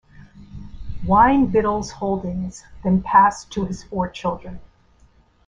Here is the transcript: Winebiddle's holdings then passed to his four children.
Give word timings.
Winebiddle's 1.05 1.91
holdings 1.91 2.63
then 2.83 3.03
passed 3.03 3.51
to 3.51 3.65
his 3.65 3.83
four 3.83 4.09
children. 4.09 4.59